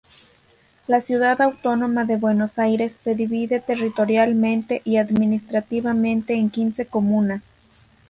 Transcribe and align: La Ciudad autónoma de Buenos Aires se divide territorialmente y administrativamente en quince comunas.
La 0.87 0.99
Ciudad 0.99 1.39
autónoma 1.43 2.05
de 2.05 2.17
Buenos 2.17 2.57
Aires 2.57 2.91
se 2.91 3.13
divide 3.13 3.59
territorialmente 3.59 4.81
y 4.83 4.97
administrativamente 4.97 6.33
en 6.33 6.49
quince 6.49 6.87
comunas. 6.87 7.43